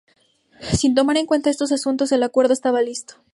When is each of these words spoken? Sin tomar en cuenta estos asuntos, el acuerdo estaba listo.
Sin 0.73 0.95
tomar 0.95 1.17
en 1.17 1.27
cuenta 1.27 1.51
estos 1.51 1.71
asuntos, 1.71 2.11
el 2.11 2.23
acuerdo 2.23 2.53
estaba 2.53 2.81
listo. 2.81 3.17